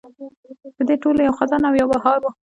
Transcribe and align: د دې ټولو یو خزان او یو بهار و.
د 0.77 0.79
دې 0.87 0.95
ټولو 1.03 1.19
یو 1.27 1.37
خزان 1.39 1.61
او 1.67 1.75
یو 1.81 1.87
بهار 1.93 2.17
و. 2.21 2.25